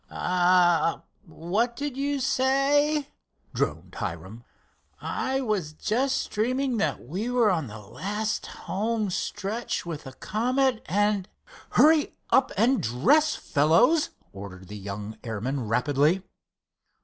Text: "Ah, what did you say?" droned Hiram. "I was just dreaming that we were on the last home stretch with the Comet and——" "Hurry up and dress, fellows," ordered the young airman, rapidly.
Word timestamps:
"Ah, 0.09 1.03
what 1.27 1.75
did 1.75 1.95
you 1.95 2.19
say?" 2.19 3.09
droned 3.53 3.93
Hiram. 3.93 4.43
"I 4.99 5.41
was 5.41 5.73
just 5.73 6.31
dreaming 6.31 6.77
that 6.77 7.05
we 7.07 7.29
were 7.29 7.51
on 7.51 7.67
the 7.67 7.77
last 7.77 8.47
home 8.47 9.11
stretch 9.11 9.85
with 9.85 10.05
the 10.05 10.13
Comet 10.13 10.81
and——" 10.87 11.27
"Hurry 11.73 12.15
up 12.31 12.51
and 12.57 12.81
dress, 12.81 13.35
fellows," 13.35 14.09
ordered 14.33 14.69
the 14.69 14.75
young 14.77 15.19
airman, 15.23 15.67
rapidly. 15.67 16.23